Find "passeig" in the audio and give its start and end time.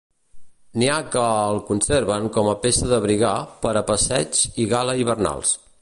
3.93-4.45